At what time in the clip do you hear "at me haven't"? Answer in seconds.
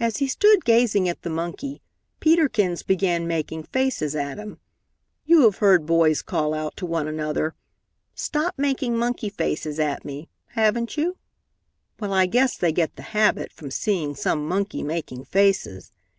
9.78-10.96